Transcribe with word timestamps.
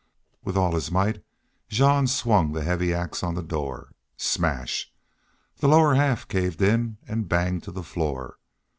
With 0.43 0.57
all 0.57 0.73
his 0.73 0.89
might 0.89 1.23
Jean 1.69 2.07
swung 2.07 2.53
the 2.53 2.63
heavy 2.63 2.91
ax 2.91 3.21
on 3.21 3.35
the 3.35 3.43
door. 3.43 3.91
Smash! 4.17 4.91
The 5.57 5.67
lower 5.67 5.93
half 5.93 6.27
caved 6.27 6.59
in 6.63 6.97
and 7.07 7.29
banged 7.29 7.61
to 7.65 7.71
the 7.71 7.83
floor. 7.83 8.39